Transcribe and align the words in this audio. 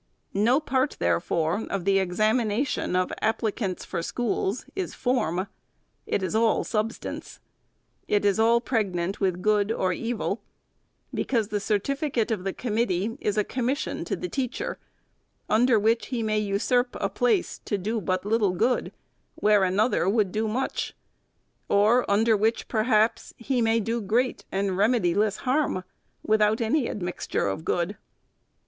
No 0.33 0.59
part, 0.59 0.95
there 0.99 1.19
fore, 1.19 1.67
of 1.69 1.85
the 1.85 1.99
examination 1.99 2.95
of 2.95 3.13
applicants 3.21 3.85
for 3.85 4.01
schools 4.01 4.65
is 4.75 4.95
form. 4.95 5.45
It 6.07 6.23
is 6.23 6.33
all 6.33 6.63
substance. 6.63 7.39
It 8.07 8.25
is 8.25 8.39
all 8.39 8.61
pregnant 8.61 9.19
with 9.21 9.43
good 9.43 9.71
or 9.71 9.93
evil; 9.93 10.41
because 11.13 11.49
the 11.49 11.59
certificate 11.59 12.31
of 12.31 12.43
the 12.43 12.51
committee 12.51 13.15
is 13.21 13.37
a 13.37 13.43
commission 13.43 14.03
to 14.05 14.15
the 14.15 14.27
teacher, 14.27 14.79
under 15.47 15.77
which 15.77 16.07
he 16.07 16.23
may 16.23 16.39
usurp 16.39 16.97
a 16.99 17.07
place 17.07 17.59
to 17.65 17.77
do 17.77 18.01
but 18.01 18.25
little 18.25 18.53
good, 18.53 18.91
where 19.35 19.63
another 19.63 20.09
would 20.09 20.31
do 20.31 20.47
much; 20.47 20.95
or 21.69 22.09
under 22.09 22.35
which, 22.35 22.67
perhaps, 22.67 23.35
he 23.37 23.61
may 23.61 23.79
do 23.79 24.01
great 24.01 24.45
and 24.51 24.71
remediless 24.79 25.35
harm, 25.45 25.83
without 26.23 26.59
any 26.59 26.89
admixture 26.89 27.47
of 27.47 27.63
good. 27.63 27.97